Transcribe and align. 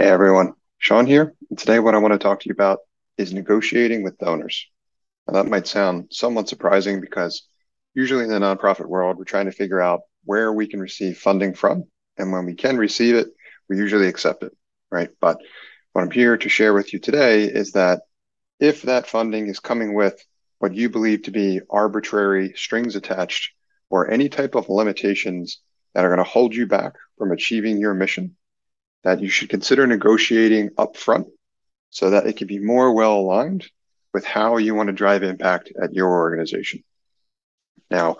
Hey 0.00 0.08
everyone, 0.08 0.54
Sean 0.78 1.04
here. 1.04 1.34
Today, 1.58 1.78
what 1.78 1.94
I 1.94 1.98
want 1.98 2.12
to 2.12 2.18
talk 2.18 2.40
to 2.40 2.48
you 2.48 2.54
about 2.54 2.78
is 3.18 3.34
negotiating 3.34 4.02
with 4.02 4.16
donors. 4.16 4.66
Now, 5.28 5.34
that 5.34 5.50
might 5.50 5.66
sound 5.66 6.06
somewhat 6.10 6.48
surprising 6.48 7.02
because 7.02 7.46
usually 7.92 8.24
in 8.24 8.30
the 8.30 8.38
nonprofit 8.38 8.86
world, 8.86 9.18
we're 9.18 9.24
trying 9.24 9.44
to 9.44 9.52
figure 9.52 9.78
out 9.78 10.00
where 10.24 10.54
we 10.54 10.66
can 10.66 10.80
receive 10.80 11.18
funding 11.18 11.52
from. 11.52 11.84
And 12.16 12.32
when 12.32 12.46
we 12.46 12.54
can 12.54 12.78
receive 12.78 13.14
it, 13.14 13.26
we 13.68 13.76
usually 13.76 14.08
accept 14.08 14.42
it, 14.42 14.56
right? 14.90 15.10
But 15.20 15.36
what 15.92 16.00
I'm 16.00 16.10
here 16.10 16.38
to 16.38 16.48
share 16.48 16.72
with 16.72 16.94
you 16.94 16.98
today 16.98 17.44
is 17.44 17.72
that 17.72 18.00
if 18.58 18.80
that 18.84 19.06
funding 19.06 19.48
is 19.48 19.60
coming 19.60 19.92
with 19.92 20.18
what 20.60 20.74
you 20.74 20.88
believe 20.88 21.24
to 21.24 21.30
be 21.30 21.60
arbitrary 21.68 22.54
strings 22.56 22.96
attached 22.96 23.52
or 23.90 24.10
any 24.10 24.30
type 24.30 24.54
of 24.54 24.70
limitations 24.70 25.60
that 25.92 26.06
are 26.06 26.08
going 26.08 26.24
to 26.24 26.32
hold 26.32 26.54
you 26.54 26.66
back 26.66 26.94
from 27.18 27.32
achieving 27.32 27.76
your 27.76 27.92
mission, 27.92 28.34
that 29.04 29.20
you 29.20 29.28
should 29.28 29.48
consider 29.48 29.86
negotiating 29.86 30.70
upfront 30.70 31.26
so 31.90 32.10
that 32.10 32.26
it 32.26 32.36
can 32.36 32.46
be 32.46 32.58
more 32.58 32.92
well 32.92 33.18
aligned 33.18 33.66
with 34.12 34.24
how 34.24 34.56
you 34.56 34.74
want 34.74 34.88
to 34.88 34.92
drive 34.92 35.22
impact 35.22 35.72
at 35.82 35.94
your 35.94 36.08
organization. 36.08 36.82
Now, 37.90 38.16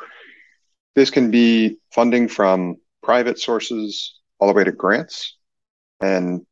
this 0.94 1.10
can 1.10 1.30
be 1.30 1.78
funding 1.92 2.28
from 2.28 2.76
private 3.02 3.38
sources 3.38 4.18
all 4.38 4.48
the 4.48 4.54
way 4.54 4.64
to 4.64 4.72
grants. 4.72 5.36
And 6.00 6.46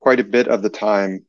quite 0.00 0.20
a 0.20 0.24
bit 0.24 0.48
of 0.48 0.62
the 0.62 0.70
time, 0.70 1.24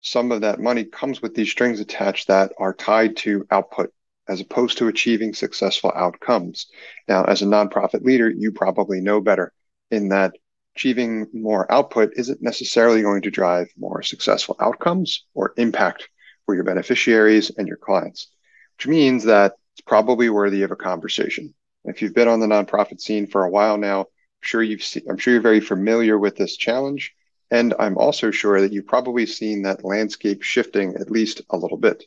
some 0.00 0.30
of 0.30 0.42
that 0.42 0.60
money 0.60 0.84
comes 0.84 1.20
with 1.20 1.34
these 1.34 1.50
strings 1.50 1.80
attached 1.80 2.28
that 2.28 2.52
are 2.58 2.74
tied 2.74 3.16
to 3.18 3.46
output 3.50 3.92
as 4.28 4.40
opposed 4.40 4.78
to 4.78 4.88
achieving 4.88 5.34
successful 5.34 5.90
outcomes. 5.94 6.66
Now, 7.08 7.24
as 7.24 7.42
a 7.42 7.46
nonprofit 7.46 8.04
leader, 8.04 8.30
you 8.30 8.52
probably 8.52 9.00
know 9.00 9.20
better 9.20 9.52
in 9.90 10.10
that 10.10 10.34
achieving 10.78 11.26
more 11.32 11.70
output 11.72 12.12
isn't 12.14 12.40
necessarily 12.40 13.02
going 13.02 13.20
to 13.20 13.32
drive 13.32 13.66
more 13.76 14.00
successful 14.00 14.54
outcomes 14.60 15.24
or 15.34 15.52
impact 15.56 16.08
for 16.46 16.54
your 16.54 16.62
beneficiaries 16.62 17.50
and 17.58 17.66
your 17.66 17.76
clients, 17.76 18.28
which 18.76 18.86
means 18.86 19.24
that 19.24 19.54
it's 19.74 19.80
probably 19.80 20.30
worthy 20.30 20.62
of 20.62 20.70
a 20.70 20.76
conversation. 20.76 21.52
If 21.84 22.00
you've 22.00 22.14
been 22.14 22.28
on 22.28 22.38
the 22.38 22.46
nonprofit 22.46 23.00
scene 23.00 23.26
for 23.26 23.44
a 23.44 23.50
while 23.50 23.76
now, 23.76 24.02
I'm 24.02 24.06
sure 24.40 24.62
you've 24.62 24.84
seen, 24.84 25.02
I'm 25.10 25.16
sure 25.16 25.32
you're 25.32 25.42
very 25.42 25.58
familiar 25.58 26.16
with 26.16 26.36
this 26.36 26.56
challenge. 26.56 27.12
And 27.50 27.74
I'm 27.76 27.98
also 27.98 28.30
sure 28.30 28.60
that 28.60 28.72
you've 28.72 28.86
probably 28.86 29.26
seen 29.26 29.62
that 29.62 29.84
landscape 29.84 30.44
shifting 30.44 30.94
at 30.94 31.10
least 31.10 31.42
a 31.50 31.56
little 31.56 31.78
bit 31.78 32.04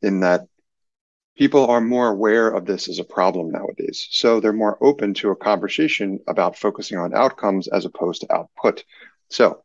in 0.00 0.20
that 0.20 0.46
people 1.36 1.66
are 1.66 1.80
more 1.80 2.08
aware 2.08 2.48
of 2.48 2.64
this 2.64 2.88
as 2.88 2.98
a 2.98 3.04
problem 3.04 3.50
nowadays. 3.50 4.06
So 4.10 4.40
they're 4.40 4.52
more 4.52 4.78
open 4.80 5.14
to 5.14 5.30
a 5.30 5.36
conversation 5.36 6.20
about 6.28 6.56
focusing 6.56 6.98
on 6.98 7.14
outcomes 7.14 7.68
as 7.68 7.84
opposed 7.84 8.20
to 8.22 8.32
output. 8.32 8.84
So 9.30 9.62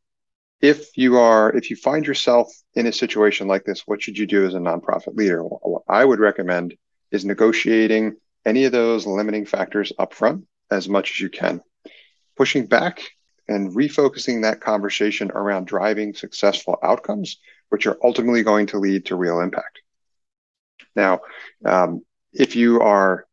if 0.62 0.98
you 0.98 1.18
are, 1.18 1.56
if 1.56 1.70
you 1.70 1.76
find 1.76 2.06
yourself 2.06 2.52
in 2.74 2.88
a 2.88 2.92
situation 2.92 3.48
like 3.48 3.64
this, 3.64 3.84
what 3.86 4.02
should 4.02 4.18
you 4.18 4.26
do 4.26 4.46
as 4.46 4.56
a 4.56 4.60
nonprofit 4.60 5.16
leader? 5.16 5.44
What 5.44 5.84
I 5.88 6.04
would 6.04 6.20
recommend 6.20 6.76
is 7.12 7.24
negotiating 7.24 8.18
any 8.46 8.66
of 8.66 8.72
those 8.72 9.06
limiting 9.06 9.46
factors 9.46 9.94
upfront 10.00 10.44
as 10.72 10.90
much 10.90 11.12
as 11.12 11.20
you 11.20 11.30
can, 11.30 11.62
pushing 12.36 12.66
back 12.66 13.02
and 13.48 13.74
refocusing 13.76 14.44
that 14.44 14.62
conversation 14.62 15.32
around 15.32 15.66
driving 15.66 16.14
successful 16.14 16.78
outcomes, 16.84 17.40
which 17.70 17.88
are 17.88 17.98
ultimately 18.04 18.44
going 18.44 18.68
to 18.68 18.80
lead 18.80 19.06
to 19.06 19.16
real 19.16 19.40
impact. 19.40 19.80
Now, 20.96 21.22
um, 21.66 22.02
if 22.34 22.56
you 22.56 22.82
are 22.82 23.26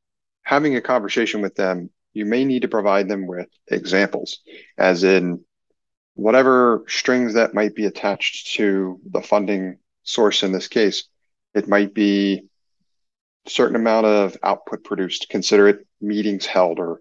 having 0.43 0.77
a 0.77 0.81
conversation 0.81 1.41
with 1.41 1.55
them, 1.55 1.91
you 2.13 2.25
may 2.25 2.45
need 2.45 2.63
to 2.63 2.69
provide 2.69 3.09
them 3.09 3.27
with 3.27 3.49
examples, 3.69 4.39
as 4.79 5.05
in 5.05 5.45
whatever 6.15 6.85
strings 6.89 7.35
that 7.35 7.55
might 7.55 7.75
be 7.75 7.85
attached 7.85 8.55
to 8.55 8.99
the 9.11 9.21
funding 9.21 9.79
source 10.03 10.43
in 10.43 10.53
this 10.53 10.69
case. 10.69 11.05
It 11.55 11.69
might 11.69 11.93
be 11.93 12.45
certain 13.47 13.77
amount 13.77 14.07
of 14.07 14.37
output 14.43 14.83
produced, 14.85 15.29
consider 15.29 15.69
it 15.69 15.87
meetings 16.01 16.47
held 16.47 16.79
or 16.79 17.01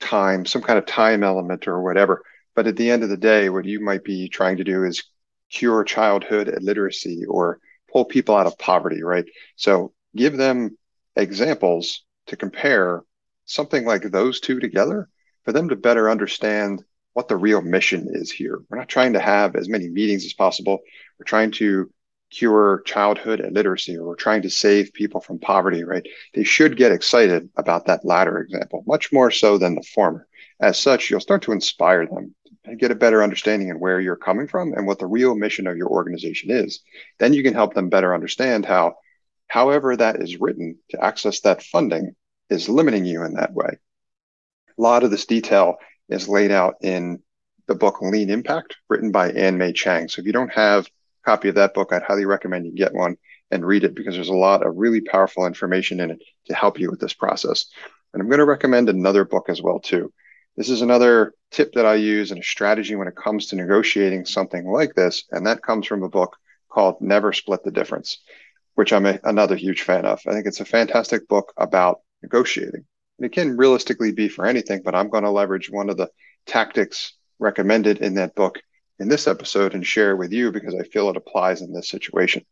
time, 0.00 0.46
some 0.46 0.62
kind 0.62 0.78
of 0.78 0.86
time 0.86 1.22
element 1.22 1.68
or 1.68 1.82
whatever. 1.82 2.22
But 2.54 2.66
at 2.66 2.76
the 2.76 2.90
end 2.90 3.02
of 3.02 3.10
the 3.10 3.16
day, 3.16 3.50
what 3.50 3.64
you 3.64 3.80
might 3.80 4.04
be 4.04 4.28
trying 4.28 4.56
to 4.56 4.64
do 4.64 4.84
is 4.84 5.04
cure 5.50 5.84
childhood 5.84 6.48
illiteracy 6.48 7.24
or 7.28 7.60
pull 7.96 8.04
people 8.04 8.36
out 8.36 8.46
of 8.46 8.58
poverty, 8.58 9.02
right? 9.02 9.24
So 9.56 9.94
give 10.14 10.36
them 10.36 10.76
examples 11.16 12.04
to 12.26 12.36
compare 12.36 13.02
something 13.46 13.86
like 13.86 14.02
those 14.02 14.38
two 14.38 14.60
together 14.60 15.08
for 15.46 15.52
them 15.52 15.70
to 15.70 15.76
better 15.76 16.10
understand 16.10 16.84
what 17.14 17.26
the 17.26 17.38
real 17.38 17.62
mission 17.62 18.06
is 18.12 18.30
here. 18.30 18.60
We're 18.68 18.76
not 18.76 18.90
trying 18.90 19.14
to 19.14 19.18
have 19.18 19.56
as 19.56 19.70
many 19.70 19.88
meetings 19.88 20.26
as 20.26 20.34
possible. 20.34 20.80
We're 21.18 21.24
trying 21.24 21.52
to 21.52 21.90
cure 22.30 22.82
childhood 22.84 23.40
illiteracy 23.40 23.96
or 23.96 24.08
we're 24.08 24.16
trying 24.16 24.42
to 24.42 24.50
save 24.50 24.92
people 24.92 25.22
from 25.22 25.38
poverty, 25.38 25.82
right? 25.82 26.06
They 26.34 26.44
should 26.44 26.76
get 26.76 26.92
excited 26.92 27.48
about 27.56 27.86
that 27.86 28.04
latter 28.04 28.40
example, 28.40 28.84
much 28.86 29.10
more 29.10 29.30
so 29.30 29.56
than 29.56 29.74
the 29.74 29.88
former. 29.94 30.28
As 30.60 30.76
such, 30.76 31.08
you'll 31.08 31.20
start 31.20 31.40
to 31.44 31.52
inspire 31.52 32.04
them 32.04 32.34
and 32.66 32.78
get 32.78 32.90
a 32.90 32.96
better 32.96 33.22
understanding 33.22 33.70
of 33.70 33.78
where 33.78 34.00
you're 34.00 34.16
coming 34.16 34.48
from 34.48 34.72
and 34.72 34.86
what 34.86 34.98
the 34.98 35.06
real 35.06 35.34
mission 35.34 35.66
of 35.66 35.76
your 35.76 35.88
organization 35.88 36.50
is. 36.50 36.80
Then 37.18 37.32
you 37.32 37.42
can 37.42 37.54
help 37.54 37.74
them 37.74 37.88
better 37.88 38.14
understand 38.14 38.66
how, 38.66 38.96
however, 39.46 39.96
that 39.96 40.20
is 40.20 40.40
written 40.40 40.78
to 40.90 41.02
access 41.02 41.40
that 41.40 41.62
funding 41.62 42.16
is 42.50 42.68
limiting 42.68 43.04
you 43.04 43.24
in 43.24 43.34
that 43.34 43.52
way. 43.52 43.78
A 44.78 44.82
lot 44.82 45.04
of 45.04 45.10
this 45.10 45.26
detail 45.26 45.76
is 46.08 46.28
laid 46.28 46.50
out 46.50 46.76
in 46.80 47.22
the 47.66 47.74
book 47.74 48.00
Lean 48.00 48.30
Impact, 48.30 48.76
written 48.88 49.10
by 49.10 49.30
Ann 49.30 49.58
Mei 49.58 49.72
Chang. 49.72 50.08
So 50.08 50.20
if 50.20 50.26
you 50.26 50.32
don't 50.32 50.52
have 50.52 50.86
a 50.86 50.90
copy 51.24 51.48
of 51.48 51.56
that 51.56 51.74
book, 51.74 51.92
I'd 51.92 52.02
highly 52.02 52.24
recommend 52.24 52.66
you 52.66 52.72
get 52.72 52.94
one 52.94 53.16
and 53.50 53.64
read 53.64 53.84
it 53.84 53.94
because 53.94 54.14
there's 54.14 54.28
a 54.28 54.34
lot 54.34 54.66
of 54.66 54.76
really 54.76 55.00
powerful 55.00 55.46
information 55.46 56.00
in 56.00 56.10
it 56.10 56.22
to 56.46 56.54
help 56.54 56.78
you 56.78 56.90
with 56.90 57.00
this 57.00 57.14
process. 57.14 57.66
And 58.12 58.20
I'm 58.20 58.28
going 58.28 58.38
to 58.38 58.44
recommend 58.44 58.88
another 58.88 59.24
book 59.24 59.48
as 59.48 59.62
well 59.62 59.80
too. 59.80 60.12
This 60.56 60.70
is 60.70 60.80
another 60.80 61.34
tip 61.50 61.72
that 61.74 61.84
I 61.84 61.96
use 61.96 62.30
and 62.30 62.40
a 62.40 62.44
strategy 62.44 62.94
when 62.96 63.08
it 63.08 63.16
comes 63.16 63.46
to 63.46 63.56
negotiating 63.56 64.24
something 64.24 64.66
like 64.66 64.94
this. 64.94 65.24
And 65.30 65.46
that 65.46 65.62
comes 65.62 65.86
from 65.86 66.02
a 66.02 66.08
book 66.08 66.36
called 66.70 66.96
Never 67.00 67.32
Split 67.34 67.62
the 67.62 67.70
Difference, 67.70 68.18
which 68.74 68.92
I'm 68.92 69.04
a, 69.04 69.20
another 69.24 69.54
huge 69.54 69.82
fan 69.82 70.06
of. 70.06 70.20
I 70.26 70.32
think 70.32 70.46
it's 70.46 70.60
a 70.60 70.64
fantastic 70.64 71.28
book 71.28 71.52
about 71.58 72.00
negotiating. 72.22 72.86
And 73.18 73.26
it 73.26 73.32
can 73.32 73.56
realistically 73.56 74.12
be 74.12 74.28
for 74.28 74.46
anything, 74.46 74.80
but 74.82 74.94
I'm 74.94 75.10
going 75.10 75.24
to 75.24 75.30
leverage 75.30 75.70
one 75.70 75.90
of 75.90 75.98
the 75.98 76.08
tactics 76.46 77.12
recommended 77.38 77.98
in 77.98 78.14
that 78.14 78.34
book 78.34 78.58
in 78.98 79.08
this 79.08 79.26
episode 79.26 79.74
and 79.74 79.86
share 79.86 80.16
with 80.16 80.32
you 80.32 80.52
because 80.52 80.74
I 80.74 80.84
feel 80.84 81.10
it 81.10 81.18
applies 81.18 81.60
in 81.60 81.72
this 81.72 81.88
situation. 81.88 82.46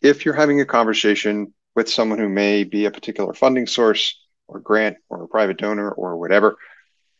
If 0.00 0.24
you're 0.24 0.34
having 0.34 0.60
a 0.60 0.66
conversation 0.66 1.52
with 1.74 1.90
someone 1.90 2.20
who 2.20 2.28
may 2.28 2.62
be 2.62 2.84
a 2.84 2.90
particular 2.92 3.34
funding 3.34 3.66
source 3.66 4.16
or 4.46 4.60
grant 4.60 4.96
or 5.08 5.24
a 5.24 5.28
private 5.28 5.58
donor 5.58 5.90
or 5.90 6.16
whatever, 6.16 6.56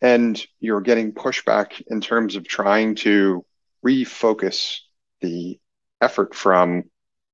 and 0.00 0.44
you're 0.60 0.80
getting 0.80 1.12
pushback 1.12 1.82
in 1.88 2.00
terms 2.00 2.36
of 2.36 2.46
trying 2.46 2.94
to 2.96 3.44
refocus 3.84 4.78
the 5.20 5.58
effort 6.00 6.34
from 6.34 6.84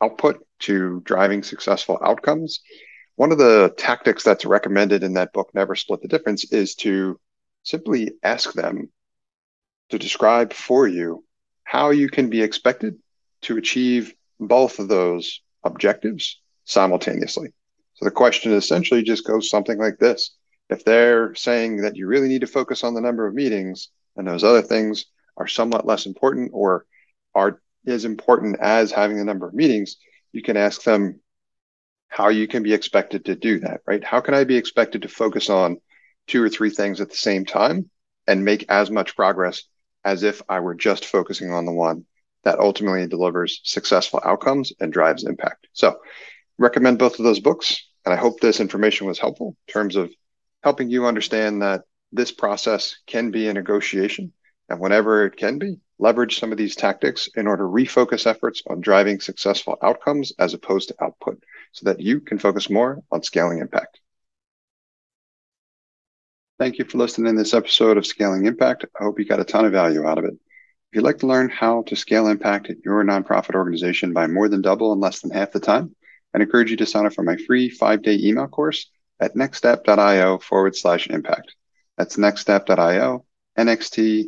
output 0.03 0.47
to 0.61 1.01
driving 1.05 1.43
successful 1.43 1.99
outcomes. 2.05 2.61
One 3.17 3.33
of 3.33 3.39
the 3.39 3.75
tactics 3.77 4.23
that's 4.23 4.45
recommended 4.45 5.03
in 5.03 5.15
that 5.15 5.33
book, 5.33 5.51
Never 5.55 5.75
Split 5.75 6.03
the 6.03 6.09
Difference, 6.09 6.53
is 6.53 6.75
to 6.77 7.19
simply 7.63 8.13
ask 8.23 8.53
them 8.53 8.91
to 9.91 9.99
describe 9.99 10.53
for 10.53 10.87
you 10.87 11.25
how 11.65 11.91
you 11.91 12.09
can 12.09 12.31
be 12.31 12.43
expected 12.43 12.97
to 13.43 13.57
achieve 13.57 14.15
both 14.41 14.79
of 14.79 14.89
those 14.89 15.43
objectives 15.65 16.41
simultaneously. 16.65 17.53
So 17.95 18.05
the 18.05 18.11
question 18.11 18.53
essentially 18.53 19.03
just 19.03 19.27
goes 19.27 19.51
something 19.51 19.79
like 19.79 19.99
this 19.99 20.35
if 20.69 20.85
they're 20.85 21.35
saying 21.35 21.83
that 21.83 21.97
you 21.97 22.07
really 22.07 22.29
need 22.29 22.41
to 22.41 22.47
focus 22.47 22.85
on 22.85 22.95
the 22.95 23.01
number 23.01 23.27
of 23.27 23.35
meetings 23.35 23.89
and 24.17 24.27
those 24.27 24.45
other 24.45 24.63
things 24.63 25.07
are 25.37 25.47
somewhat 25.47 25.87
less 25.87 26.07
important 26.07 26.51
or 26.55 26.87
are 27.35 27.61
as 27.87 28.05
important 28.05 28.57
as 28.61 28.93
having 28.93 29.17
the 29.17 29.25
number 29.25 29.47
of 29.47 29.55
meetings, 29.55 29.97
you 30.33 30.43
can 30.43 30.57
ask 30.57 30.83
them 30.83 31.21
how 32.09 32.29
you 32.29 32.47
can 32.47 32.63
be 32.63 32.75
expected 32.75 33.25
to 33.25 33.35
do 33.35 33.59
that, 33.61 33.81
right? 33.87 34.05
How 34.05 34.21
can 34.21 34.35
I 34.35 34.45
be 34.45 34.57
expected 34.57 35.03
to 35.03 35.09
focus 35.09 35.49
on 35.49 35.79
two 36.27 36.43
or 36.43 36.49
three 36.49 36.71
things 36.71 37.01
at 37.01 37.11
the 37.11 37.17
same 37.17 37.45
time 37.45 37.91
and 38.27 38.45
make 38.45 38.67
as 38.69 38.91
much 38.91 39.17
progress 39.17 39.65
as 40.05 40.23
if 40.23 40.43
I 40.49 40.61
were 40.61 40.75
just 40.75 41.07
focusing 41.07 41.53
on 41.53 41.65
the 41.65 41.73
one 41.73 42.05
that 42.45 42.59
ultimately 42.59 43.07
delivers 43.07 43.61
successful 43.65 44.21
outcomes 44.25 44.73
and 44.81 44.93
drives 44.93 45.25
impact? 45.25 45.69
So, 45.73 46.01
recommend 46.59 46.99
both 46.99 47.19
of 47.19 47.25
those 47.25 47.41
books. 47.41 47.89
And 48.05 48.13
I 48.13 48.17
hope 48.17 48.41
this 48.41 48.61
information 48.61 49.07
was 49.07 49.19
helpful 49.19 49.57
in 49.67 49.73
terms 49.73 49.97
of 49.97 50.13
helping 50.63 50.91
you 50.91 51.07
understand 51.07 51.63
that 51.63 51.83
this 52.13 52.31
process 52.31 52.99
can 53.07 53.31
be 53.31 53.49
a 53.49 53.55
negotiation. 53.55 54.33
And 54.69 54.81
whenever 54.81 55.27
it 55.27 55.37
can 55.37 55.59
be, 55.59 55.79
leverage 55.99 56.39
some 56.39 56.53
of 56.53 56.59
these 56.59 56.77
tactics 56.77 57.29
in 57.37 57.47
order 57.47 57.65
to 57.65 57.69
refocus 57.69 58.27
efforts 58.27 58.63
on 58.69 58.81
driving 58.81 59.21
successful 59.21 59.77
outcomes 59.83 60.33
as 60.39 60.55
opposed 60.55 60.89
to 60.89 61.05
output 61.05 61.43
so 61.73 61.87
that 61.87 62.01
you 62.01 62.21
can 62.21 62.39
focus 62.39 62.71
more 62.71 63.03
on 63.11 63.23
scaling 63.23 63.59
impact. 63.59 64.01
Thank 66.59 66.79
you 66.79 66.85
for 66.85 66.99
listening 66.99 67.35
to 67.35 67.39
this 67.39 67.55
episode 67.55 67.97
of 67.97 68.07
Scaling 68.07 68.47
Impact. 68.47 68.85
I 68.99 69.03
hope 69.03 69.19
you 69.19 69.25
got 69.25 69.41
a 69.41 69.45
ton 69.45 69.65
of 69.65 69.73
value 69.73 70.07
out 70.07 70.19
of 70.19 70.25
it. 70.25 70.35
If 70.35 70.97
you'd 70.97 71.03
like 71.03 71.19
to 71.19 71.27
learn 71.27 71.49
how 71.49 71.83
to 71.89 71.97
scale 71.97 72.29
impact 72.29 72.71
at 72.71 72.85
your 72.85 73.03
nonprofit 73.03 73.57
organization 73.57 74.13
by 74.13 74.29
more 74.29 74.49
than 74.49 74.63
double 74.63 74.93
in 74.93 75.01
less 75.01 75.21
than 75.21 75.33
half 75.33 75.51
the 75.51 75.59
time, 75.59 75.97
I'd 76.33 76.43
encourage 76.43 76.71
you 76.71 76.77
to 76.77 76.87
sign 76.87 77.05
up 77.05 77.15
for 77.15 77.25
my 77.25 77.37
free 77.37 77.69
five 77.69 78.03
day 78.03 78.17
email 78.17 78.47
course 78.47 78.92
at 79.23 79.35
nextstep.io 79.37 80.39
forward 80.39 80.75
slash 80.77 81.07
impact. 81.09 81.55
That's 81.97 82.17
nextstep.io, 82.17 83.25
nxtstep.io 83.57 84.25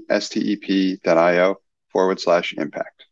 forward 1.90 2.20
slash 2.20 2.54
impact. 2.56 3.04